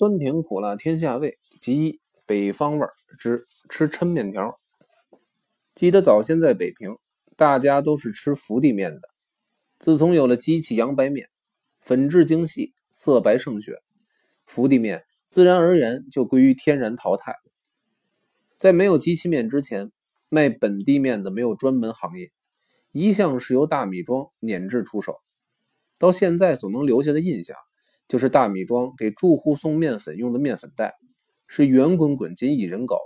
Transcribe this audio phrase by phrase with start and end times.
[0.00, 2.86] 酸甜苦辣天下味，即北方味
[3.18, 4.58] 之吃抻面条。
[5.74, 6.96] 记得早先在北平，
[7.36, 9.10] 大家都是吃福地面的。
[9.78, 11.28] 自从有了机器阳白面，
[11.82, 13.82] 粉质精细，色白胜雪，
[14.46, 17.34] 福地面自然而然就归于天然淘汰。
[18.56, 19.92] 在没有机器面之前，
[20.30, 22.32] 卖本地面的没有专门行业，
[22.92, 25.18] 一向是由大米庄碾制出手。
[25.98, 27.54] 到现在所能留下的印象。
[28.10, 30.96] 就是大米庄给住户送面粉用的面粉袋，
[31.46, 32.98] 是圆滚滚仅一人高，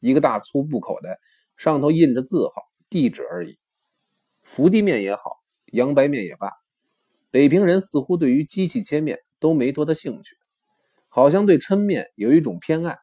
[0.00, 1.18] 一个大粗布口袋，
[1.58, 3.58] 上头印着字号、地址而已。
[4.40, 6.50] 福地面也好，洋白面也罢，
[7.30, 10.38] 北平人似乎对于机器切面都没多大兴趣，
[11.08, 12.96] 好像对抻面有一种偏爱，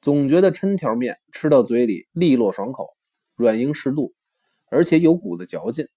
[0.00, 2.96] 总觉得抻条面吃到嘴里利落爽口，
[3.34, 4.14] 软硬适度，
[4.66, 5.88] 而且有股子嚼劲。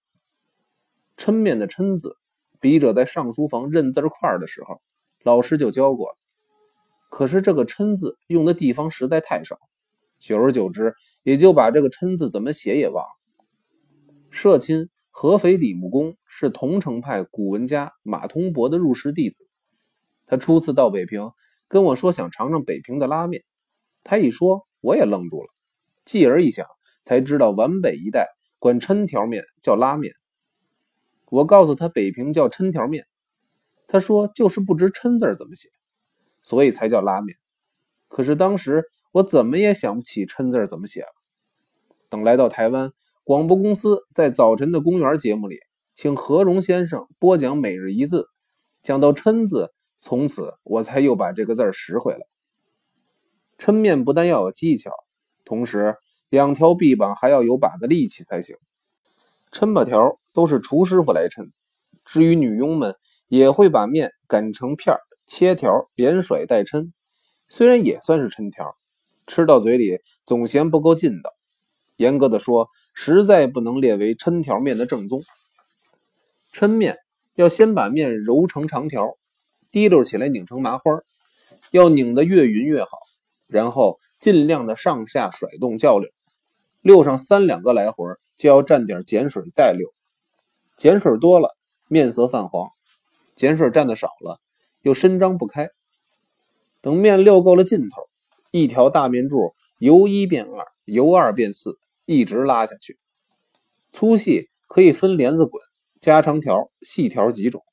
[1.16, 2.16] 抻面的抻字。
[2.60, 4.80] 笔者在上书房认字块的时候，
[5.22, 6.16] 老师就教过了。
[7.10, 9.56] 可是这个“琛”字用的地方实在太少，
[10.18, 13.10] 久而久之，也就把这个“琛”字怎么写也忘了。
[14.30, 19.46] 社亲合肥李木公是桐城派古文家马通伯的入室弟子。
[20.26, 21.30] 他初次到北平，
[21.68, 23.44] 跟我说想尝尝北平的拉面。
[24.04, 25.48] 他一说，我也愣住了。
[26.04, 26.66] 继而一想，
[27.02, 30.12] 才知道皖北一带管抻条面叫拉面。
[31.28, 33.06] 我告诉他，北平叫抻条面，
[33.86, 35.68] 他说就是不知抻字怎么写，
[36.42, 37.36] 所以才叫拉面。
[38.08, 41.08] 可是当时我怎么也想不起抻字怎么写了。
[42.08, 42.92] 等来到台湾，
[43.24, 45.58] 广播公司在早晨的公园节目里，
[45.96, 48.28] 请何荣先生播讲每日一字，
[48.82, 52.20] 讲到抻字，从此我才又把这个字拾回来。
[53.58, 54.92] 抻面不但要有技巧，
[55.44, 55.96] 同时
[56.28, 58.56] 两条臂膀还要有把的力气才行。
[59.52, 61.50] 抻把条都是厨师傅来抻，
[62.04, 62.94] 至于女佣们
[63.28, 66.92] 也会把面擀成片切条，连甩带抻。
[67.48, 68.76] 虽然也算是抻条，
[69.26, 71.32] 吃到嘴里总嫌不够劲道。
[71.96, 75.22] 严格的说，实在不能列为抻条面的正宗。
[76.52, 76.98] 抻面
[77.34, 79.16] 要先把面揉成长条，
[79.70, 81.00] 提溜起来拧成麻花，
[81.70, 82.98] 要拧得越匀越好。
[83.46, 86.10] 然后尽量的上下甩动较溜，
[86.82, 88.04] 溜上三两个来回。
[88.36, 89.88] 就要蘸点碱水再溜，
[90.76, 91.56] 碱水多了
[91.88, 92.68] 面色泛黄，
[93.34, 94.40] 碱水蘸的少了
[94.82, 95.70] 又伸张不开。
[96.82, 98.02] 等面溜够了劲头，
[98.50, 102.98] 一条大面柱由一变二，由二变四，一直拉下去。
[103.90, 105.62] 粗细可以分帘子滚、
[106.00, 107.64] 加长条、细条几种，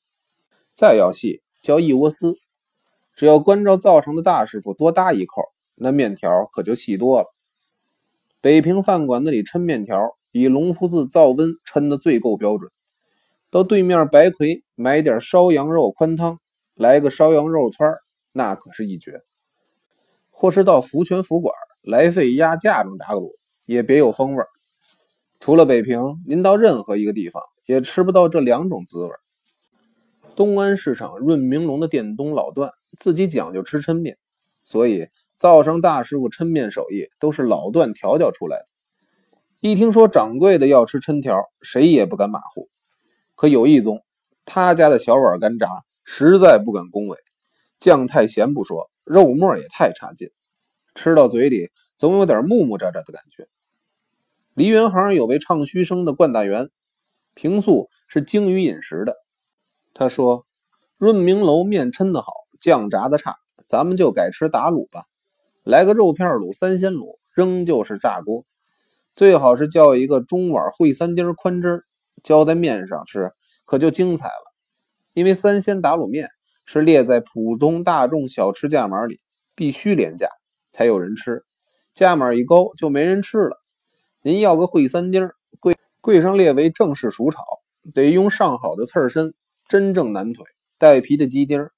[0.74, 2.36] 再要细叫一窝丝。
[3.14, 5.44] 只要关照灶上的大师傅多搭一扣，
[5.76, 7.28] 那面条可就细多了。
[8.42, 10.16] 北平饭馆子里抻面条。
[10.34, 12.70] 以隆福寺灶温抻的最够标准。
[13.52, 16.40] 到对面白魁买点烧羊肉宽汤，
[16.74, 17.96] 来个烧羊肉串
[18.32, 19.22] 那可是一绝。
[20.32, 23.30] 或是到福全福馆来费鸭架中打卤，
[23.68, 24.44] 也别有风味。
[25.40, 29.12] 除了北平，您到任何一个地方也吃不到这两种滋味。
[30.36, 34.18] 东安市场润明龙的店东老段自己讲究吃抻面，
[34.64, 35.06] 所以
[35.36, 38.66] 灶上大师傅抻面手艺都是老段调教出来的。
[39.66, 42.68] 一听说掌柜的要吃抻条，谁也不敢马虎。
[43.34, 44.04] 可有一宗，
[44.44, 45.70] 他家的小碗干炸
[46.04, 47.18] 实在不敢恭维，
[47.80, 50.32] 酱太咸不说，肉沫也太差劲，
[50.96, 53.48] 吃到嘴里总有点木木渣渣的感觉。
[54.54, 56.70] 梨园行有位唱虚声的冠大元，
[57.34, 59.16] 平素是精于饮食的。
[59.94, 60.46] 他说
[61.00, 65.06] ：“润明楼面抻的好，酱炸的差，咱们就改吃打卤吧，
[65.64, 68.44] 来个肉片卤、三鲜卤，仍旧是炸锅。”
[69.14, 71.86] 最好是叫一个中碗烩三丁宽汁，
[72.24, 73.32] 浇在面上吃，
[73.64, 74.54] 可就精彩了。
[75.14, 76.30] 因为三鲜打卤面
[76.66, 79.20] 是列在普通大众小吃价码里，
[79.54, 80.28] 必须廉价
[80.72, 81.46] 才有人吃，
[81.94, 83.62] 价码一高就没人吃了。
[84.24, 85.30] 您要个烩三丁，
[85.60, 87.44] 柜柜上列为正式熟炒，
[87.94, 89.36] 得用上好的刺身，
[89.68, 90.44] 真正南腿
[90.80, 91.70] 带皮的鸡丁，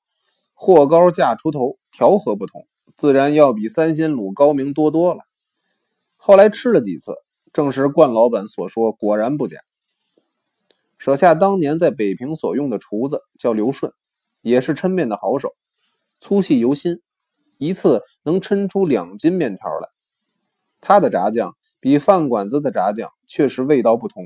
[0.54, 2.66] 货高价出头，调和不同，
[2.96, 5.26] 自然要比三鲜卤高明多多了。
[6.16, 7.12] 后来吃了几次。
[7.56, 9.60] 正是冠老板所说，果然不假。
[10.98, 13.94] 舍下当年在北平所用的厨子叫刘顺，
[14.42, 15.56] 也是抻面的好手，
[16.20, 17.02] 粗细由心，
[17.58, 19.88] 一次能抻出两斤面条来。
[20.82, 24.26] 他的炸酱比饭馆子的炸酱确实味道不同。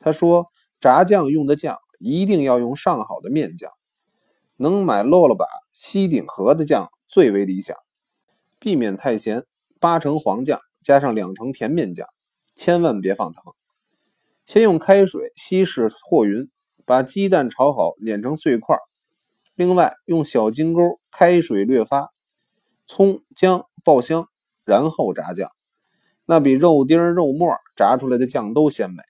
[0.00, 0.48] 他说，
[0.80, 3.70] 炸酱用的酱一定要用上好的面酱，
[4.56, 7.76] 能买漏了把西鼎和的酱最为理想，
[8.58, 9.44] 避免太咸，
[9.78, 12.08] 八成黄酱加上两成甜面酱。
[12.54, 13.54] 千万别放糖，
[14.46, 16.50] 先用开水稀释和匀，
[16.84, 18.76] 把鸡蛋炒好，碾成碎块，
[19.54, 22.10] 另外用小金钩开水略发，
[22.86, 24.28] 葱姜爆香，
[24.64, 25.50] 然后炸酱，
[26.26, 29.02] 那比肉丁肉末炸出来的酱都鲜美。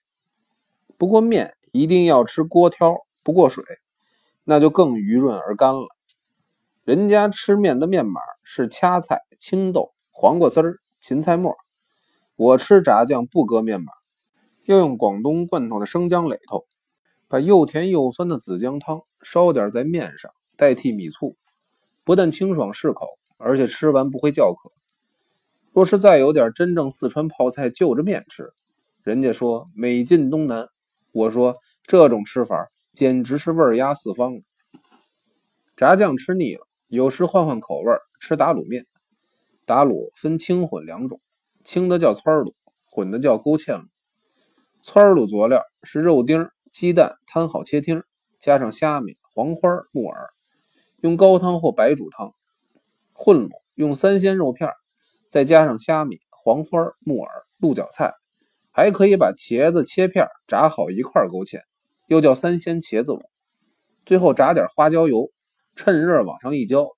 [0.97, 3.63] 不过面一定要吃锅挑，不过水，
[4.43, 5.87] 那就更鱼润而干了。
[6.85, 11.55] 人家吃面的面码是掐菜、青豆、黄瓜丝儿、芹菜末，
[12.35, 13.91] 我吃炸酱不搁面码，
[14.65, 16.65] 要用广东罐头的生姜垒头，
[17.27, 21.37] 把又甜又酸的紫姜汤烧点在面上，代替米醋，
[22.03, 23.07] 不但清爽适口，
[23.37, 24.71] 而且吃完不会叫渴。
[25.73, 28.51] 若是再有点真正四川泡菜就着面吃，
[29.03, 30.67] 人家说美尽东南，
[31.11, 34.41] 我说这种吃法简直是味压四方。
[35.77, 36.67] 炸酱吃腻了。
[36.87, 38.85] 有时换换口味吃打卤面。
[39.65, 41.19] 打卤分清混两种，
[41.63, 42.53] 清的叫汆卤，
[42.89, 43.87] 混的叫勾芡卤。
[44.83, 48.03] 汆卤佐料是肉丁、鸡蛋摊好切丁，
[48.39, 50.29] 加上虾米、黄花、木耳，
[51.01, 52.33] 用高汤或白煮汤。
[53.13, 54.71] 混卤用三鲜肉片，
[55.29, 58.13] 再加上虾米、黄花、木耳、鹿角菜，
[58.71, 61.61] 还可以把茄子切片炸好一块勾芡，
[62.07, 63.21] 又叫三鲜茄子卤。
[64.05, 65.31] 最后炸点花椒油。
[65.75, 66.91] 趁热往上一浇，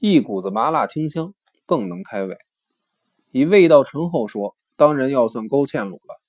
[0.00, 1.34] 一股子麻辣清香，
[1.66, 2.36] 更能开胃。
[3.30, 6.20] 以味道醇厚说，当然要算勾芡卤了。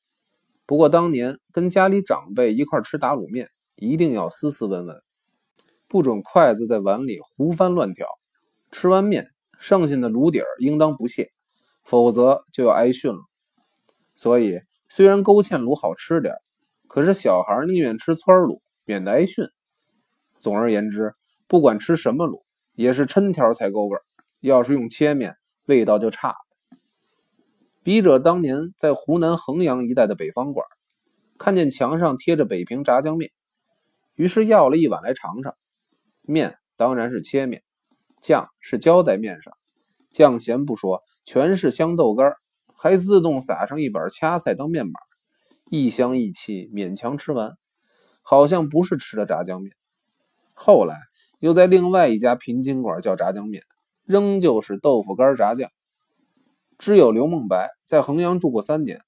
[0.66, 5.02] 不过当年跟家里长辈一块吃打卤面，一定要斯斯文文，
[5.88, 8.08] 不准筷子在碗里胡翻乱挑。
[8.72, 11.32] 吃完面，剩下的卤底儿应当不屑，
[11.84, 13.20] 否则就要挨训了。
[14.16, 14.60] 所以
[14.90, 16.36] 虽然勾芡卤好吃点，
[16.88, 19.46] 可是小孩宁愿吃汆卤，免得挨训。
[20.40, 21.14] 总而言之。
[21.48, 22.44] 不管吃什么卤，
[22.76, 24.02] 也是抻条才够味儿。
[24.40, 26.34] 要是用切面，味道就差。
[27.84, 30.66] 笔者当年在湖南衡阳一带的北方馆，
[31.38, 33.32] 看见墙上贴着北平炸酱面，
[34.16, 35.56] 于是要了一碗来尝尝。
[36.22, 37.64] 面当然是切面，
[38.22, 39.54] 酱是浇在面上，
[40.12, 42.34] 酱咸不说，全是香豆干，
[42.76, 44.94] 还自动撒上一板掐菜当面码，
[45.70, 47.58] 一香一气，勉强吃完，
[48.22, 49.74] 好像不是吃的炸酱面。
[50.54, 51.00] 后来。
[51.42, 53.64] 又在另外一家平津馆叫炸酱面，
[54.06, 55.72] 仍旧是豆腐干炸酱。
[56.82, 59.04] 知友刘梦白在衡阳住过三年，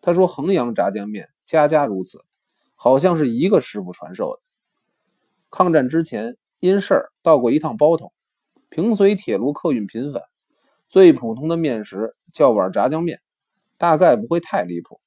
[0.00, 2.24] 他说衡阳炸酱面家家如此，
[2.74, 4.42] 好像是一个师傅传授的。
[5.48, 8.12] 抗战之前因事儿到过一趟包头，
[8.70, 10.20] 平绥铁路客运频繁，
[10.88, 13.20] 最普通的面食叫碗炸酱面，
[13.78, 15.00] 大概不会太离谱。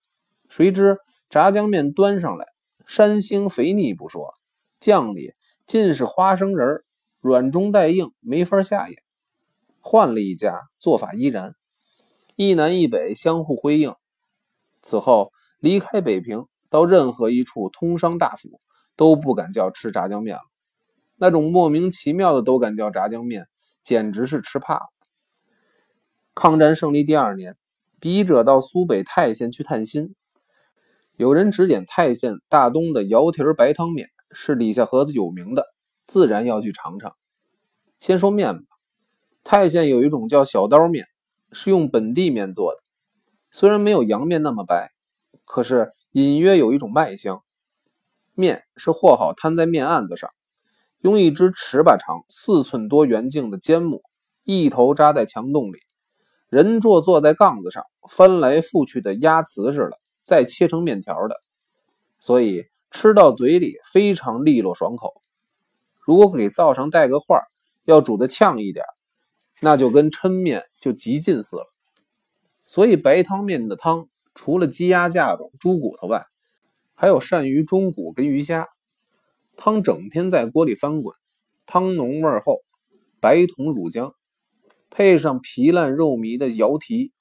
[0.48, 0.98] 谁知
[1.30, 2.46] 炸酱面端上来，
[2.88, 4.34] 山腥肥腻不说，
[4.80, 5.34] 酱里。
[5.66, 6.82] 尽是花生仁
[7.20, 8.96] 软中带硬，没法下咽。
[9.82, 11.56] 换了一家，做法依然，
[12.36, 13.96] 一南一北相互辉映。
[14.82, 18.60] 此后离开北平，到任何一处通商大府，
[18.96, 20.44] 都不敢叫吃炸酱面了。
[21.16, 23.48] 那种莫名其妙的都敢叫炸酱面，
[23.84, 24.88] 简直是吃怕了。
[26.34, 27.56] 抗战胜利第二年，
[28.00, 30.14] 笔者到苏北泰县去探亲，
[31.16, 34.10] 有人指点泰县大东的窑蹄白汤面。
[34.38, 35.66] 是李下河子有名的，
[36.08, 37.16] 自然要去尝尝。
[38.02, 38.64] 先说面吧，
[39.46, 41.08] 泰县有一种叫小刀面，
[41.52, 42.82] 是用本地面做的，
[43.52, 44.92] 虽然没有洋面那么白，
[45.46, 47.44] 可是隐约有一种麦香。
[48.34, 50.30] 面是和好摊在面案子上，
[51.00, 54.02] 用一只尺把长、四寸多圆径的尖木，
[54.44, 55.78] 一头扎在墙洞里，
[56.50, 61.36] 人坐坐在杠子上，翻来覆去的压瓷似的，再切成面条的，
[62.20, 62.66] 所以。
[62.92, 65.22] 吃到嘴里非常利落爽口，
[66.00, 67.42] 如果给灶上带个画，
[67.84, 68.86] 要煮的呛一点，
[69.62, 71.66] 那就跟抻面就极近似了。
[72.66, 76.26] 所以白汤面的汤，除了鸡鸭架种、猪骨头外，
[76.94, 78.68] 还有鳝鱼、中骨跟鱼虾。
[79.58, 81.16] 汤整天在锅里翻滚，
[81.66, 82.62] 汤浓味厚，
[83.22, 84.14] 白铜乳浆，
[84.90, 87.14] 配上皮烂肉糜的瑶蹄，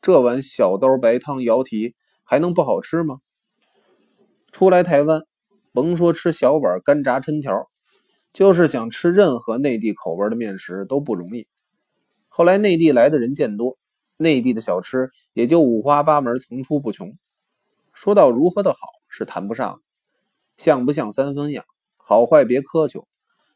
[0.00, 1.94] 这碗小刀白汤瑶蹄
[2.24, 3.18] 还能不好吃吗？
[4.52, 5.22] 初来台湾，
[5.72, 7.68] 甭说吃小碗干炸抻条，
[8.32, 11.46] 就是想吃任何内地口味的面食都不容易。
[12.34, 13.76] 后来内地来的人渐多，
[14.16, 17.12] 内地的小吃也就五花八门、层出不穷。
[17.92, 18.78] 说到如何的好，
[19.10, 19.80] 是谈不上的，
[20.56, 21.66] 像不像三分样，
[21.98, 23.06] 好坏别苛求，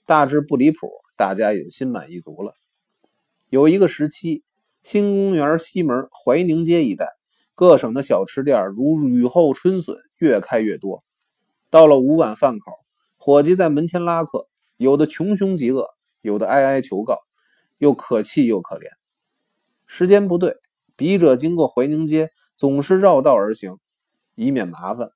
[0.04, 2.52] 大致不离谱，大家也心满意足了。
[3.48, 4.42] 有一个时期，
[4.82, 7.08] 新公园西门怀宁街一带。
[7.54, 11.02] 各省的小吃店如雨后春笋，越开越多。
[11.70, 12.72] 到了午晚饭口，
[13.16, 15.88] 伙计在门前拉客，有的穷凶极恶，
[16.20, 17.20] 有的哀哀求告，
[17.78, 18.86] 又可气又可怜。
[19.86, 20.56] 时间不对，
[20.96, 23.78] 笔者经过怀宁街，总是绕道而行，
[24.34, 25.10] 以免麻烦。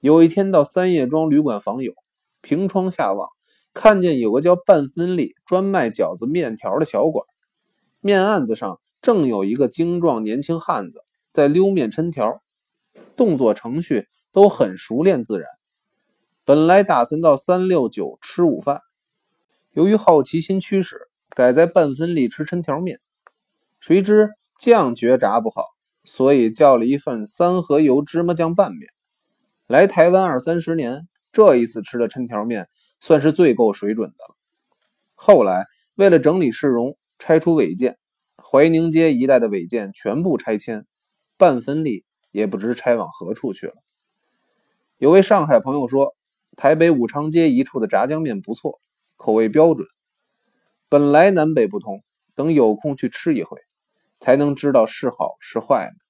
[0.00, 1.92] 有一天到三叶庄旅馆访友，
[2.40, 3.28] 凭窗下望，
[3.74, 7.26] 看见有个叫半分利专卖饺子面条的小馆，
[8.00, 11.00] 面案子上正有一个精壮年轻汉子
[11.32, 12.40] 在溜面抻条，
[13.16, 15.48] 动作程序都很熟练自然。
[16.44, 18.82] 本来打算到三六九吃午饭，
[19.72, 21.07] 由于好奇心驱使，
[21.38, 22.98] 改在半分利吃抻条面。
[23.78, 25.62] 谁知酱觉炸不好，
[26.02, 28.90] 所以叫了一份三合油芝麻酱拌面。
[29.68, 32.68] 来台湾二三十年，这一次吃的抻条面
[32.98, 34.36] 算是最够水准的了。
[35.14, 37.98] 后来为了整理市容，拆除违建，
[38.42, 40.86] 怀宁街一带的违建全部拆迁，
[41.36, 43.74] 半分利也不知拆往何处去了。
[44.96, 46.16] 有位上海朋友说。
[46.56, 48.80] 台北武昌街一处的炸酱面不错，
[49.16, 49.86] 口味标准。
[50.90, 52.02] 本来南北不通，
[52.34, 53.58] 等有空去吃一回，
[54.20, 56.07] 才能知道是好是坏呢。